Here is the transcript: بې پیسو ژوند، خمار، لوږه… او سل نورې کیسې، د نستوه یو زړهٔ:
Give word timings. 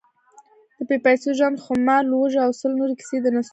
بې 0.87 0.97
پیسو 1.05 1.29
ژوند، 1.37 1.61
خمار، 1.65 2.03
لوږه… 2.11 2.41
او 2.45 2.51
سل 2.59 2.71
نورې 2.79 2.95
کیسې، 2.99 3.17
د 3.21 3.25
نستوه 3.25 3.35
یو 3.35 3.39
زړهٔ: 3.45 3.49